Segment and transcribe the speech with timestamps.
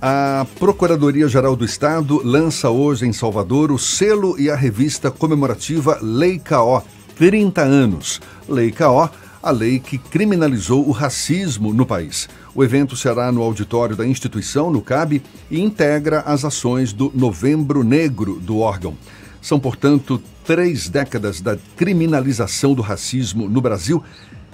[0.00, 6.38] A Procuradoria-Geral do Estado lança hoje em Salvador o selo e a revista comemorativa Lei
[6.38, 6.82] KO,
[7.16, 8.20] 30 anos.
[8.46, 9.08] Lei KO,
[9.42, 12.28] a lei que criminalizou o racismo no país.
[12.54, 17.82] O evento será no auditório da instituição, no CAB, e integra as ações do Novembro
[17.82, 18.98] Negro do órgão.
[19.40, 24.02] São, portanto, três décadas da criminalização do racismo no Brasil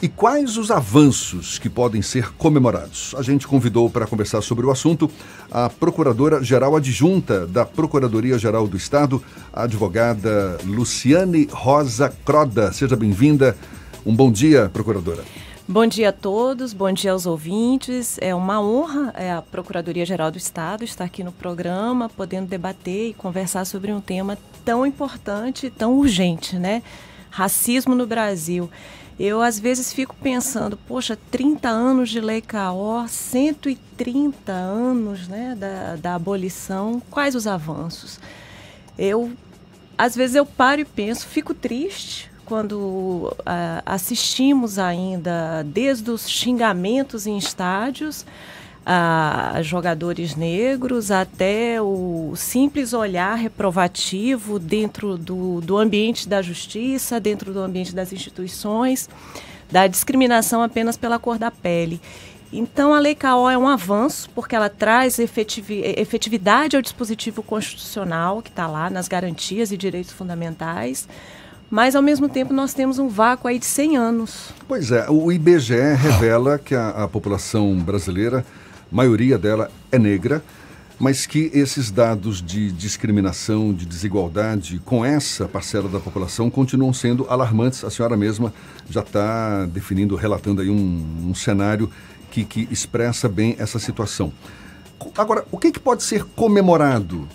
[0.03, 3.15] e quais os avanços que podem ser comemorados?
[3.17, 5.09] A gente convidou para conversar sobre o assunto
[5.49, 12.73] a Procuradora-Geral Adjunta da Procuradoria-Geral do Estado, a advogada Luciane Rosa Croda.
[12.73, 13.57] Seja bem-vinda.
[14.05, 15.23] Um bom dia, Procuradora.
[15.69, 18.19] Bom dia a todos, bom dia aos ouvintes.
[18.21, 23.15] É uma honra é, a Procuradoria-Geral do Estado estar aqui no programa, podendo debater e
[23.15, 26.83] conversar sobre um tema tão importante tão urgente, né?
[27.31, 28.69] Racismo no Brasil.
[29.25, 35.95] Eu às vezes fico pensando, poxa, 30 anos de lei CAO, 130 anos né, da,
[35.95, 38.19] da abolição, quais os avanços?
[38.99, 39.31] Eu,
[39.97, 47.25] às vezes eu paro e penso, fico triste quando uh, assistimos ainda desde os xingamentos
[47.25, 48.27] em estádios
[48.85, 57.53] a jogadores negros, até o simples olhar reprovativo dentro do, do ambiente da justiça, dentro
[57.53, 59.09] do ambiente das instituições,
[59.71, 62.01] da discriminação apenas pela cor da pele.
[62.53, 68.51] Então, a Lei CAO é um avanço, porque ela traz efetividade ao dispositivo constitucional que
[68.51, 71.09] está lá nas garantias e direitos fundamentais,
[71.71, 74.51] mas ao mesmo tempo nós temos um vácuo aí de 100 anos.
[74.69, 78.45] Pois é, o IBGE revela que a, a população brasileira
[78.93, 80.43] maioria dela é negra,
[80.99, 87.27] mas que esses dados de discriminação, de desigualdade com essa parcela da população continuam sendo
[87.29, 87.83] alarmantes.
[87.83, 88.55] A senhora mesma
[88.89, 91.91] já está definindo, relatando aí um, um cenário
[92.31, 94.33] que, que, expressa bem essa situação.
[95.19, 97.29] Agora, o que, que pode ser comemorado?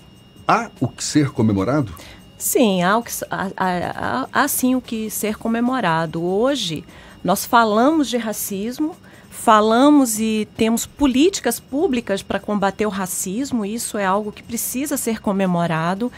[0.47, 1.93] Há o que ser comemorado?
[2.37, 6.23] Sim, há, o que, há, há, há sim o que ser comemorado.
[6.23, 6.85] Hoje,
[7.23, 8.95] nós falamos de racismo,
[9.37, 15.21] falamos e temos políticas públicas para combater o racismo, isso é algo que precisa ser
[15.21, 16.11] comemorado,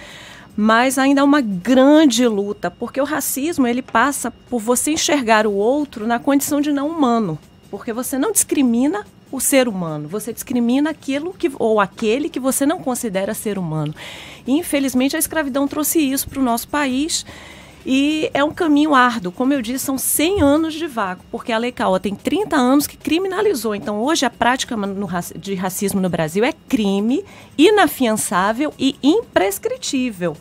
[0.56, 5.53] mas ainda é uma grande luta, porque o racismo ele passa por você enxergar o
[5.53, 7.38] outro na condição de não humano,
[7.69, 12.66] porque você não discrimina o ser humano, você discrimina aquilo que ou aquele que você
[12.66, 13.94] não considera ser humano.
[14.47, 17.25] E, infelizmente a escravidão trouxe isso para o nosso país
[17.85, 19.31] e é um caminho árduo.
[19.31, 22.88] Como eu disse, são 100 anos de vácuo, porque a Lei CAO tem 30 anos
[22.88, 23.73] que criminalizou.
[23.73, 24.75] Então, hoje, a prática
[25.38, 27.23] de racismo no Brasil é crime
[27.57, 30.35] inafiançável e imprescritível.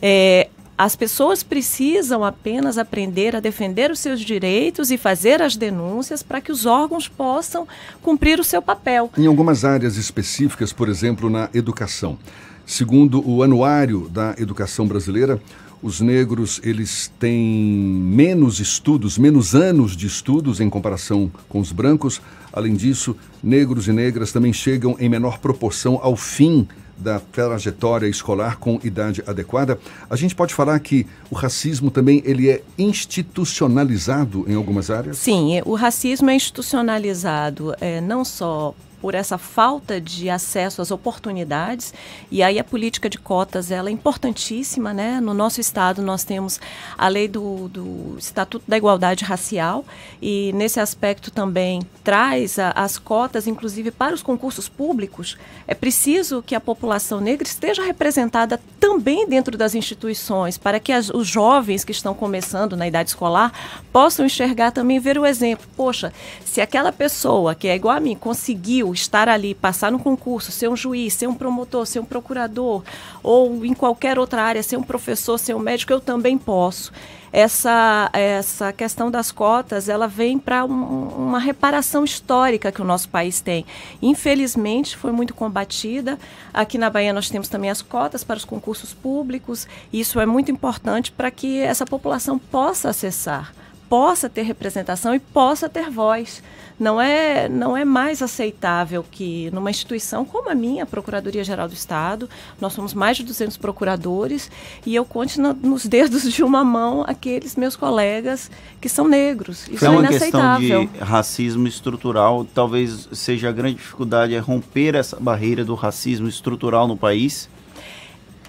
[0.00, 0.48] É,
[0.80, 6.40] as pessoas precisam apenas aprender a defender os seus direitos e fazer as denúncias para
[6.40, 7.68] que os órgãos possam
[8.00, 9.10] cumprir o seu papel.
[9.18, 12.18] Em algumas áreas específicas, por exemplo, na educação.
[12.64, 15.38] Segundo o Anuário da Educação Brasileira,
[15.82, 22.20] os negros eles têm menos estudos, menos anos de estudos em comparação com os brancos.
[22.52, 26.66] Além disso, negros e negras também chegam em menor proporção ao fim
[27.00, 29.78] da trajetória escolar com idade adequada.
[30.08, 35.16] A gente pode falar que o racismo também ele é institucionalizado em algumas áreas?
[35.16, 41.94] Sim, o racismo é institucionalizado é, não só por essa falta de acesso às oportunidades.
[42.30, 45.20] E aí a política de cotas ela é importantíssima, né?
[45.20, 46.60] No nosso estado nós temos
[46.96, 49.84] a lei do, do Estatuto da Igualdade Racial
[50.20, 55.38] e nesse aspecto também traz a, as cotas, inclusive para os concursos públicos.
[55.66, 61.08] É preciso que a população negra esteja representada também dentro das instituições para que as,
[61.10, 63.52] os jovens que estão começando na idade escolar
[63.92, 65.66] possam enxergar também ver o exemplo.
[65.76, 66.12] Poxa,
[66.44, 70.68] se aquela pessoa que é igual a mim conseguiu estar ali, passar no concurso, ser
[70.68, 72.82] um juiz, ser um promotor, ser um procurador,
[73.22, 76.92] ou em qualquer outra área, ser um professor, ser um médico, eu também posso.
[77.32, 83.08] Essa, essa questão das cotas, ela vem para um, uma reparação histórica que o nosso
[83.08, 83.64] país tem.
[84.02, 86.18] Infelizmente, foi muito combatida.
[86.52, 89.68] Aqui na Bahia nós temos também as cotas para os concursos públicos.
[89.92, 93.52] Isso é muito importante para que essa população possa acessar
[93.90, 96.40] possa ter representação e possa ter voz.
[96.80, 101.74] Não é, não é mais aceitável que numa instituição como a minha, a Procuradoria-Geral do
[101.74, 102.28] Estado,
[102.58, 104.50] nós somos mais de 200 procuradores
[104.86, 108.50] e eu conte no, nos dedos de uma mão aqueles meus colegas
[108.80, 109.68] que são negros.
[109.68, 112.46] Isso é, é uma questão de racismo estrutural.
[112.54, 117.46] Talvez seja a grande dificuldade é romper essa barreira do racismo estrutural no país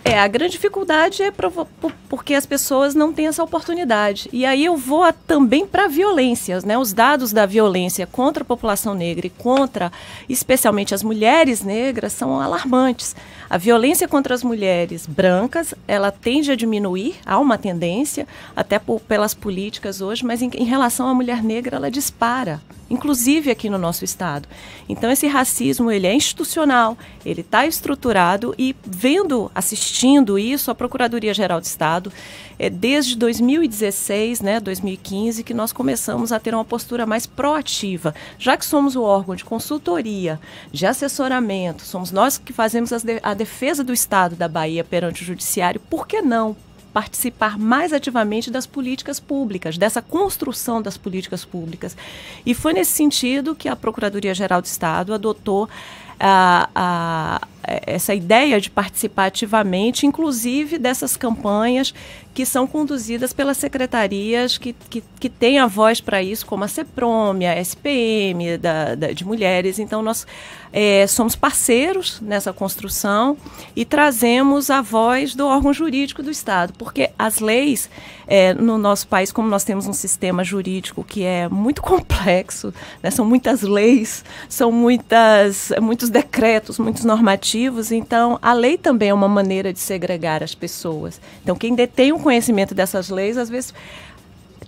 [0.03, 1.31] É, a grande dificuldade é
[2.09, 4.27] porque as pessoas não têm essa oportunidade.
[4.33, 6.75] E aí eu vou a, também para violências, né?
[6.75, 9.91] Os dados da violência contra a população negra e contra,
[10.27, 13.15] especialmente as mulheres negras, são alarmantes.
[13.47, 19.01] A violência contra as mulheres brancas, ela tende a diminuir, há uma tendência, até por,
[19.01, 22.59] pelas políticas hoje, mas em, em relação à mulher negra, ela dispara
[22.89, 24.49] inclusive aqui no nosso estado.
[24.89, 29.90] Então esse racismo ele é institucional, ele está estruturado e vendo, assistindo
[30.39, 32.11] isso, a Procuradoria Geral do Estado
[32.57, 38.55] é desde 2016, né, 2015 que nós começamos a ter uma postura mais proativa, já
[38.55, 40.39] que somos o órgão de consultoria,
[40.71, 42.91] de assessoramento, somos nós que fazemos
[43.23, 45.81] a defesa do Estado da Bahia perante o judiciário.
[45.89, 46.55] Por que não
[46.93, 51.95] participar mais ativamente das políticas públicas, dessa construção das políticas públicas.
[52.45, 55.69] E foi nesse sentido que a Procuradoria-Geral do Estado adotou
[56.19, 61.93] a, essa ideia de participar ativamente, inclusive dessas campanhas
[62.33, 66.67] que são conduzidas pelas secretarias que, que, que têm a voz para isso, como a
[66.67, 69.79] CEPROM, a SPM da, da, de mulheres.
[69.79, 70.25] Então, nós
[70.71, 73.37] é, somos parceiros nessa construção
[73.75, 77.89] e trazemos a voz do órgão jurídico do Estado, porque as leis
[78.25, 82.73] é, no nosso país, como nós temos um sistema jurídico que é muito complexo,
[83.03, 87.51] né, são muitas leis, são muitas, muitos decretos, muitos normativos,
[87.91, 91.19] então a lei também é uma maneira de segregar as pessoas.
[91.43, 93.73] Então, quem detém um conhecimento dessas leis, às vezes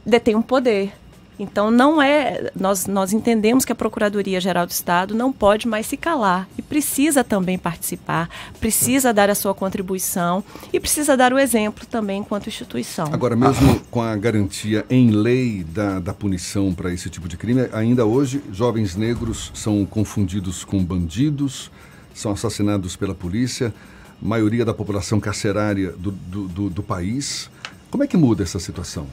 [0.05, 0.93] detém um poder.
[1.39, 5.87] Então não é, nós, nós entendemos que a Procuradoria Geral do Estado não pode mais
[5.87, 8.29] se calar e precisa também participar,
[8.59, 13.09] precisa dar a sua contribuição e precisa dar o exemplo também enquanto instituição.
[13.11, 17.67] Agora, mesmo com a garantia em lei da, da punição para esse tipo de crime,
[17.73, 21.71] ainda hoje jovens negros são confundidos com bandidos,
[22.13, 23.73] são assassinados pela polícia,
[24.21, 27.49] maioria da população carcerária do, do, do, do país.
[27.91, 29.07] Como é que muda essa situação?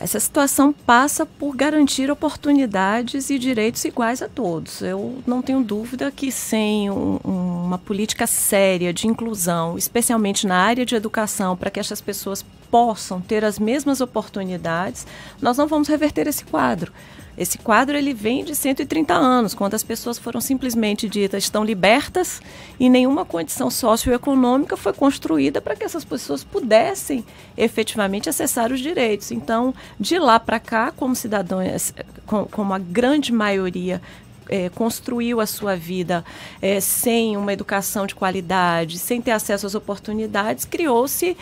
[0.00, 4.80] Essa situação passa por garantir oportunidades e direitos iguais a todos.
[4.80, 10.84] Eu não tenho dúvida que sem um, uma política séria de inclusão, especialmente na área
[10.84, 12.44] de educação, para que essas pessoas
[12.74, 15.06] possam ter as mesmas oportunidades,
[15.40, 16.92] nós não vamos reverter esse quadro.
[17.38, 22.42] Esse quadro ele vem de 130 anos, quando as pessoas foram simplesmente ditas estão libertas
[22.80, 27.24] e nenhuma condição socioeconômica foi construída para que essas pessoas pudessem
[27.56, 29.30] efetivamente acessar os direitos.
[29.30, 31.94] Então, de lá para cá, como cidadãos,
[32.26, 34.02] como a grande maioria
[34.48, 36.24] é, construiu a sua vida
[36.60, 41.36] é, sem uma educação de qualidade, sem ter acesso às oportunidades, criou-se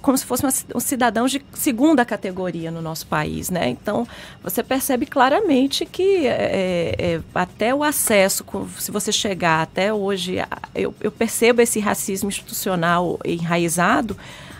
[0.00, 0.44] como se fosse
[0.74, 3.68] um cidadão de segunda categoria no nosso país, né?
[3.68, 4.06] Então
[4.42, 8.44] você percebe claramente que é, é, até o acesso,
[8.78, 10.36] se você chegar até hoje,
[10.74, 14.16] eu, eu percebo esse racismo institucional enraizado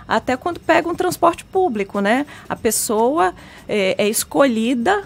[0.06, 2.26] até quando pega um transporte público, né?
[2.48, 3.34] A pessoa
[3.68, 5.04] é, é escolhida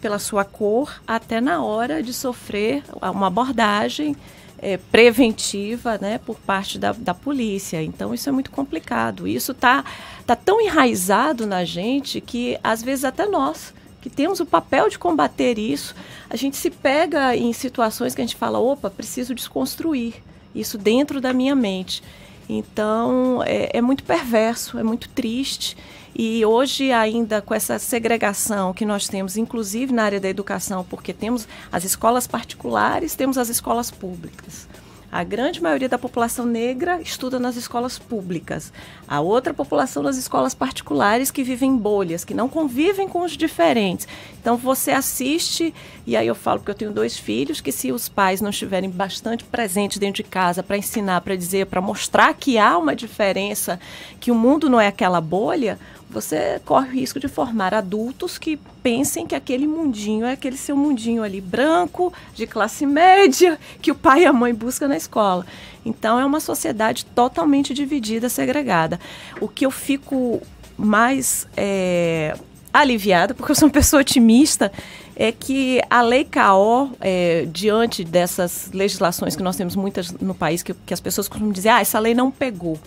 [0.00, 4.16] pela sua cor até na hora de sofrer uma abordagem
[4.58, 7.82] é, preventiva né, por parte da, da polícia.
[7.82, 9.26] Então, isso é muito complicado.
[9.26, 9.84] Isso está
[10.26, 14.98] tá tão enraizado na gente que, às vezes, até nós, que temos o papel de
[14.98, 15.94] combater isso,
[16.28, 20.14] a gente se pega em situações que a gente fala: opa, preciso desconstruir
[20.54, 22.02] isso dentro da minha mente.
[22.48, 25.76] Então, é, é muito perverso, é muito triste.
[26.14, 31.12] E hoje, ainda com essa segregação que nós temos, inclusive na área da educação, porque
[31.12, 34.68] temos as escolas particulares, temos as escolas públicas.
[35.12, 38.72] A grande maioria da população negra estuda nas escolas públicas.
[39.08, 43.36] A outra população nas escolas particulares que vivem em bolhas, que não convivem com os
[43.36, 44.06] diferentes.
[44.40, 45.74] Então você assiste,
[46.06, 48.88] e aí eu falo porque eu tenho dois filhos, que se os pais não estiverem
[48.88, 53.80] bastante presentes dentro de casa para ensinar, para dizer, para mostrar que há uma diferença,
[54.20, 55.76] que o mundo não é aquela bolha,
[56.10, 60.76] você corre o risco de formar adultos que pensem que aquele mundinho é aquele seu
[60.76, 65.46] mundinho ali branco, de classe média, que o pai e a mãe buscam na escola.
[65.84, 68.98] Então é uma sociedade totalmente dividida, segregada.
[69.40, 70.42] O que eu fico
[70.76, 72.36] mais é,
[72.72, 74.72] aliviada, porque eu sou uma pessoa otimista,
[75.14, 80.62] é que a lei KO, é, diante dessas legislações que nós temos muitas no país,
[80.62, 82.78] que, que as pessoas costumam dizer, ah, essa lei não pegou.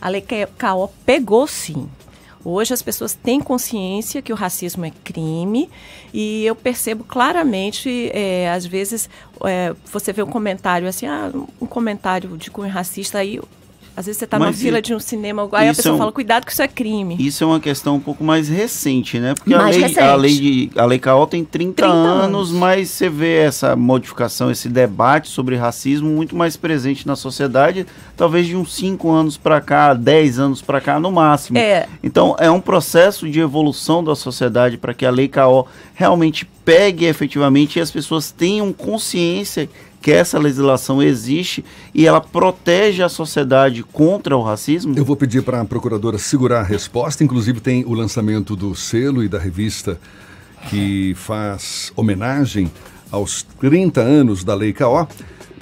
[0.00, 1.88] A lei KO pegou sim.
[2.44, 5.70] Hoje as pessoas têm consciência que o racismo é crime
[6.12, 9.10] e eu percebo claramente, é, às vezes,
[9.44, 11.30] é, você vê um comentário assim, ah,
[11.60, 13.38] um comentário de cunho racista aí
[13.96, 16.12] Às vezes você está numa fila de um cinema, aí a pessoa é um, fala,
[16.12, 17.16] cuidado que isso é crime.
[17.18, 19.34] Isso é uma questão um pouco mais recente, né?
[19.34, 20.00] Porque mais a lei, recente.
[20.00, 23.76] a lei de a lei CAO tem 30, 30 anos, anos, mas você vê essa
[23.76, 29.36] modificação, esse debate sobre racismo muito mais presente na sociedade, talvez de uns 5 anos
[29.36, 31.58] para cá, 10 anos para cá no máximo.
[31.58, 31.86] É.
[32.02, 37.04] Então, é um processo de evolução da sociedade para que a lei CAO realmente pegue
[37.04, 39.68] efetivamente e as pessoas tenham consciência
[40.00, 41.64] que essa legislação existe
[41.94, 44.94] e ela protege a sociedade contra o racismo?
[44.96, 47.22] Eu vou pedir para a procuradora segurar a resposta.
[47.22, 49.98] Inclusive, tem o lançamento do selo e da revista
[50.68, 52.70] que faz homenagem
[53.10, 55.08] aos 30 anos da Lei CAO.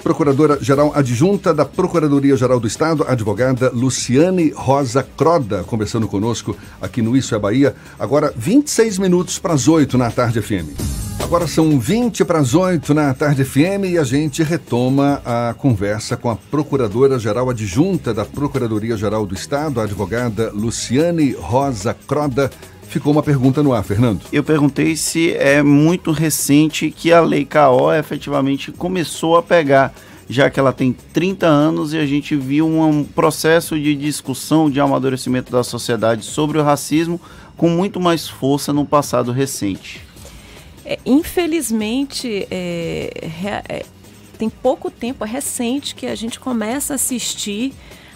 [0.03, 7.35] Procuradora-Geral Adjunta da Procuradoria-Geral do Estado, advogada Luciane Rosa Croda, conversando conosco aqui no Isso
[7.35, 7.75] é Bahia.
[7.99, 11.08] Agora, 26 minutos para as 8 na tarde FM.
[11.29, 16.17] Agora são 20 para as 8 na tarde FM e a gente retoma a conversa
[16.17, 22.49] com a Procuradora-Geral Adjunta da Procuradoria-Geral do Estado, a advogada Luciane Rosa Croda.
[22.81, 24.21] Ficou uma pergunta no ar, Fernando.
[24.33, 29.93] Eu perguntei se é muito recente que a Lei KO efetivamente começou a pegar,
[30.27, 34.79] já que ela tem 30 anos e a gente viu um processo de discussão, de
[34.79, 37.21] amadurecimento da sociedade sobre o racismo
[37.55, 40.08] com muito mais força no passado recente.
[40.89, 43.11] É, infelizmente, é,
[43.69, 43.85] é,
[44.39, 47.75] tem pouco tempo, é recente, que a gente começa a assistir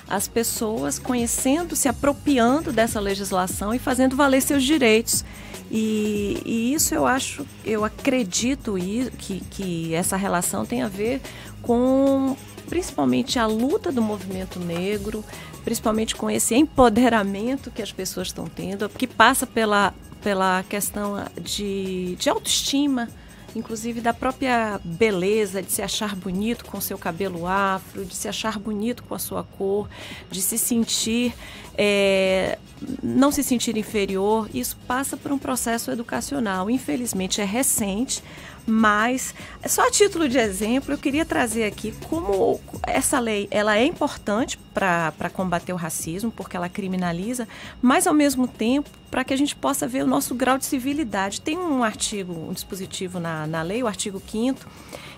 [0.10, 5.24] as pessoas conhecendo, se apropriando dessa legislação e fazendo valer seus direitos.
[5.70, 8.74] E, e isso eu acho, eu acredito
[9.20, 11.22] que, que essa relação tem a ver
[11.62, 12.36] com
[12.68, 15.24] principalmente a luta do movimento negro,
[15.64, 22.16] principalmente com esse empoderamento que as pessoas estão tendo, que passa pela, pela questão de,
[22.16, 23.10] de autoestima,
[23.56, 28.58] inclusive da própria beleza, de se achar bonito com seu cabelo afro, de se achar
[28.58, 29.88] bonito com a sua cor,
[30.32, 31.36] de se sentir,
[31.78, 32.58] é,
[33.02, 36.70] não se sentir inferior, isso passa por um processo educacional.
[36.70, 38.24] Infelizmente é recente,
[38.66, 39.34] mas
[39.68, 44.58] só a título de exemplo, eu queria trazer aqui como essa lei ela é importante
[44.74, 47.48] para combater o racismo, porque ela criminaliza,
[47.82, 51.42] mas ao mesmo tempo para que a gente possa ver o nosso grau de civilidade.
[51.42, 54.66] Tem um artigo, um dispositivo na, na lei, o artigo 5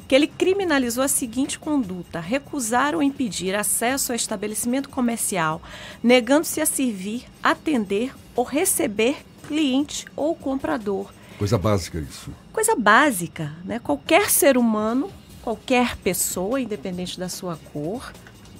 [0.07, 5.61] que ele criminalizou a seguinte conduta: recusar ou impedir acesso ao estabelecimento comercial,
[6.03, 12.31] negando-se a servir, atender ou receber cliente ou comprador Coisa básica isso.
[12.53, 13.79] Coisa básica, né?
[13.79, 15.11] Qualquer ser humano,
[15.41, 18.11] qualquer pessoa, independente da sua cor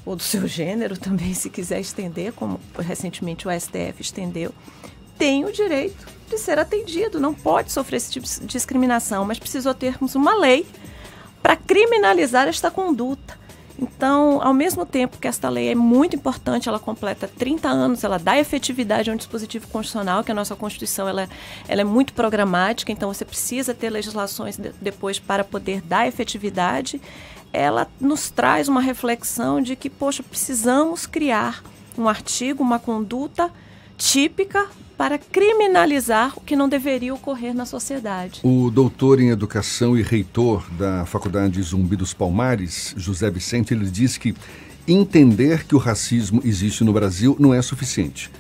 [0.06, 4.54] ou do seu gênero também, se quiser estender, como recentemente o STF estendeu,
[5.18, 9.74] tem o direito de ser atendido, não pode sofrer esse tipo de discriminação, mas precisou
[9.74, 10.66] termos uma lei
[11.42, 13.45] para criminalizar esta conduta.
[13.78, 18.18] Então, ao mesmo tempo que esta lei é muito importante, ela completa 30 anos, ela
[18.18, 21.28] dá efetividade a um dispositivo constitucional, que a nossa Constituição ela,
[21.68, 27.02] ela é muito programática, então você precisa ter legislações de, depois para poder dar efetividade.
[27.52, 31.62] Ela nos traz uma reflexão de que, poxa, precisamos criar
[31.98, 33.52] um artigo, uma conduta
[33.98, 34.68] típica
[34.98, 38.40] para criminalizar o que não deveria ocorrer na sociedade.
[38.44, 44.18] O doutor em educação e reitor da Faculdade Zumbi dos Palmares, José Vicente, ele diz
[44.18, 44.36] que
[44.88, 48.32] entender que o racismo existe no Brasil não é suficiente.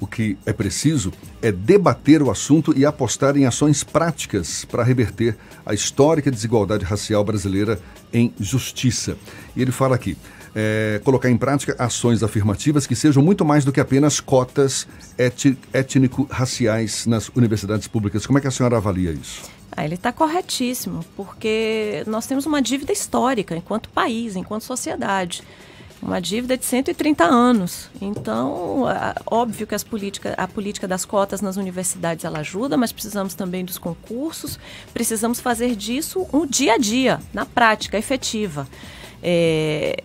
[0.00, 1.12] O que é preciso
[1.42, 7.22] é debater o assunto e apostar em ações práticas para reverter a histórica desigualdade racial
[7.22, 7.78] brasileira
[8.10, 9.14] em justiça.
[9.54, 10.16] E ele fala aqui:
[10.54, 14.86] é, colocar em prática ações afirmativas que sejam muito mais do que apenas cotas
[15.72, 18.26] étnico-raciais nas universidades públicas.
[18.26, 19.42] Como é que a senhora avalia isso?
[19.72, 25.42] Ah, ele está corretíssimo, porque nós temos uma dívida histórica enquanto país, enquanto sociedade.
[26.02, 27.90] Uma dívida de 130 anos.
[28.00, 28.84] Então,
[29.26, 33.64] óbvio que as política, a política das cotas nas universidades ela ajuda, mas precisamos também
[33.64, 34.58] dos concursos,
[34.94, 38.66] precisamos fazer disso um dia a dia, na prática, efetiva.
[39.22, 40.02] É,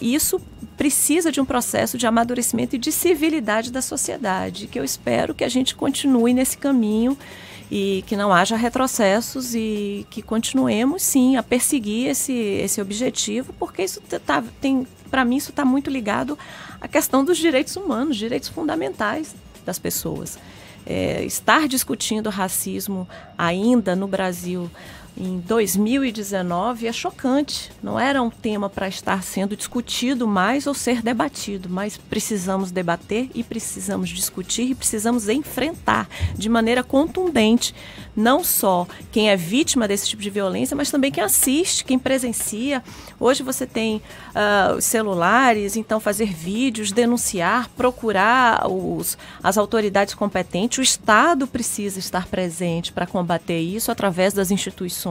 [0.00, 0.40] isso
[0.76, 5.44] precisa de um processo de amadurecimento e de civilidade da sociedade, que eu espero que
[5.44, 7.16] a gente continue nesse caminho
[7.70, 13.82] e que não haja retrocessos e que continuemos sim a perseguir esse, esse objetivo, porque
[13.82, 16.36] isso tá, tem, para mim, isso está muito ligado
[16.80, 20.38] à questão dos direitos humanos, direitos fundamentais das pessoas.
[20.86, 24.68] É, estar discutindo racismo ainda no Brasil
[25.20, 27.70] em 2019 é chocante.
[27.82, 33.28] Não era um tema para estar sendo discutido mais ou ser debatido, mas precisamos debater
[33.34, 37.74] e precisamos discutir e precisamos enfrentar de maneira contundente
[38.16, 42.82] não só quem é vítima desse tipo de violência, mas também quem assiste, quem presencia.
[43.18, 50.78] Hoje você tem uh, celulares, então fazer vídeos, denunciar, procurar os, as autoridades competentes.
[50.78, 55.09] O Estado precisa estar presente para combater isso através das instituições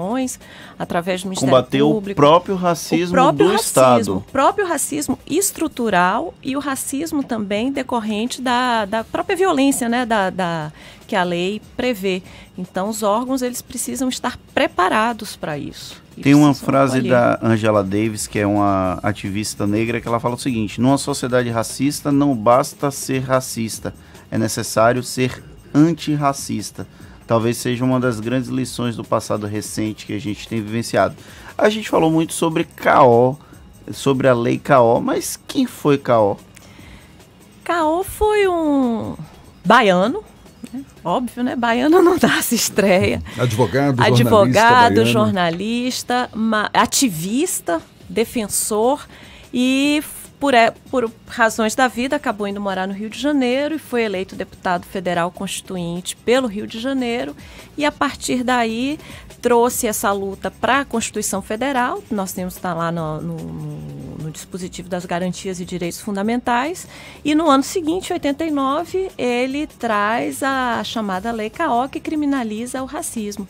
[0.78, 2.12] através do Ministério Combater Público.
[2.12, 4.18] o próprio racismo o próprio do racismo, Estado.
[4.18, 10.30] O próprio racismo estrutural e o racismo também decorrente da, da própria violência, né, da,
[10.30, 10.72] da,
[11.08, 12.22] que a lei prevê.
[12.58, 16.02] Então, os órgãos eles precisam estar preparados para isso.
[16.22, 20.40] Tem uma frase da Angela Davis, que é uma ativista negra, que ela fala o
[20.40, 23.94] seguinte: numa sociedade racista não basta ser racista,
[24.30, 25.42] é necessário ser
[25.74, 26.86] antirracista
[27.30, 31.16] talvez seja uma das grandes lições do passado recente que a gente tem vivenciado.
[31.56, 33.38] A gente falou muito sobre KO,
[33.94, 36.40] sobre a lei KO, mas quem foi KO?
[37.64, 39.16] KO foi um
[39.64, 40.24] baiano,
[40.74, 40.84] né?
[41.06, 41.56] óbvio, né?
[41.56, 43.22] Baiano não dá se estreia.
[43.38, 49.06] Advogado, Advogado, jornalista, jornalista ativista, defensor
[49.54, 50.02] e
[50.40, 54.04] por, é, por razões da vida, acabou indo morar no Rio de Janeiro e foi
[54.04, 57.36] eleito deputado federal constituinte pelo Rio de Janeiro.
[57.78, 58.98] E a partir daí
[59.42, 62.02] trouxe essa luta para a Constituição Federal.
[62.10, 63.38] Nós temos que estar lá no, no,
[64.24, 66.88] no, dispositivo das garantias e direitos fundamentais.
[67.24, 73.48] E no ano seguinte, 89, ele traz a chamada Lei CAO, que criminaliza o racismo.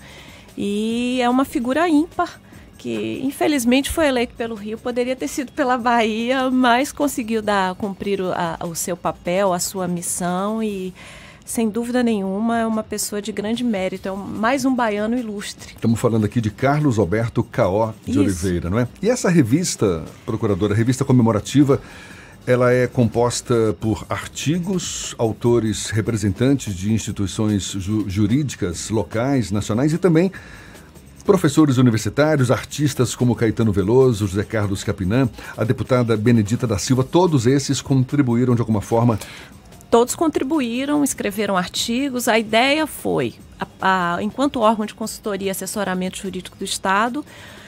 [0.58, 2.40] E é uma figura ímpar
[2.80, 8.22] que infelizmente foi eleito pelo Rio, poderia ter sido pela Bahia, mas conseguiu dar cumprir
[8.22, 10.94] o, a, o seu papel, a sua missão e
[11.46, 15.74] sem dúvida nenhuma é uma pessoa de grande mérito, é um, mais um baiano ilustre.
[15.76, 18.20] Estamos falando aqui de Carlos Alberto Caó de Isso.
[18.22, 18.88] Oliveira, não é?
[19.02, 21.82] E essa revista, procuradora, revista comemorativa,
[22.48, 30.32] ela é composta por artigos, autores representantes de instituições ju jurídicas locais, nacionais e também
[31.30, 37.46] Professores universitários, artistas como Caetano Veloso, José Carlos Capinã, a deputada Benedita da Silva, todos
[37.46, 39.20] esses contribuíram de alguma forma
[39.92, 42.28] todos contribuíram, escreveram artigos.
[42.28, 47.24] A ideia foi, a, a, enquanto órgão de consultoria e assessoramento jurídico do Estado,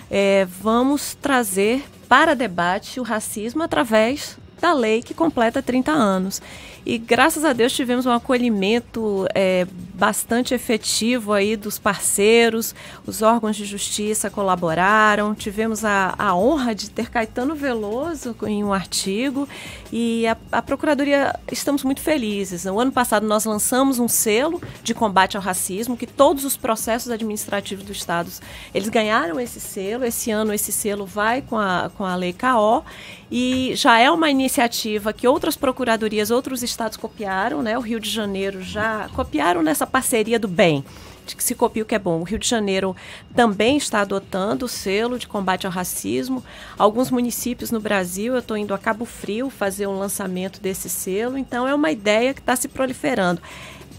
[0.09, 6.41] é, vamos trazer para debate o racismo através da lei que completa 30 anos.
[6.83, 9.67] E graças a Deus tivemos um acolhimento é,
[10.01, 12.73] bastante efetivo aí dos parceiros,
[13.05, 18.73] os órgãos de justiça colaboraram, tivemos a, a honra de ter Caetano Veloso em um
[18.73, 19.47] artigo
[19.93, 22.65] e a, a Procuradoria, estamos muito felizes.
[22.65, 27.11] No ano passado nós lançamos um selo de combate ao racismo, que todos os processos
[27.11, 28.31] administrativos do Estado,
[28.73, 32.83] eles ganharam esse selo, esse ano esse selo vai com a, com a Lei KO
[33.31, 37.77] e já é uma iniciativa que outras procuradorias, outros estados copiaram, né?
[37.77, 40.83] O Rio de Janeiro já copiaram nessa parceria do bem
[41.25, 42.19] de que se copia o que é bom.
[42.19, 42.95] O Rio de Janeiro
[43.35, 46.43] também está adotando o selo de combate ao racismo.
[46.77, 51.37] Alguns municípios no Brasil, eu estou indo a Cabo Frio fazer um lançamento desse selo,
[51.37, 53.41] então é uma ideia que está se proliferando.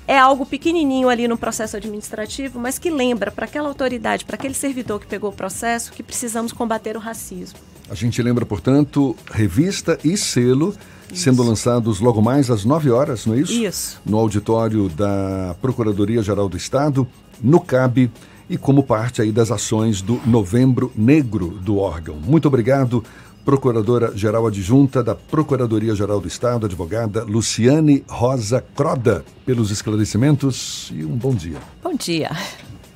[0.07, 4.55] É algo pequenininho ali no processo administrativo, mas que lembra para aquela autoridade, para aquele
[4.55, 7.59] servidor que pegou o processo, que precisamos combater o racismo.
[7.89, 10.75] A gente lembra, portanto, revista e selo
[11.15, 13.53] sendo lançados logo mais às 9 horas, não é isso?
[13.53, 14.01] Isso.
[14.05, 17.07] No auditório da Procuradoria-Geral do Estado,
[17.43, 18.11] no CAB
[18.49, 22.17] e como parte aí das ações do Novembro Negro do órgão.
[22.17, 23.03] Muito obrigado,
[23.45, 31.35] Procuradora-Geral Adjunta da Procuradoria-Geral do Estado, advogada Luciane Rosa Croda, pelos esclarecimentos e um bom
[31.35, 31.59] dia.
[31.83, 32.31] Bom dia.